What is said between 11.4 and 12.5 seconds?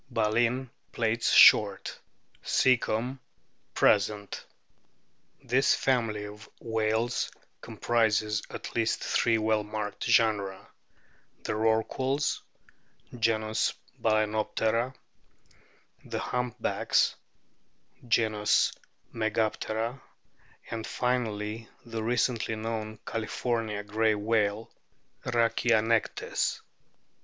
the Rorquals,